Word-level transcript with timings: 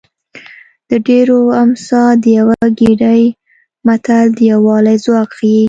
د 0.89 0.91
ډېرو 1.07 1.39
امسا 1.63 2.03
د 2.23 2.23
یوه 2.39 2.57
ګېډۍ 2.79 3.23
متل 3.87 4.25
د 4.37 4.39
یووالي 4.51 4.95
ځواک 5.05 5.29
ښيي 5.37 5.57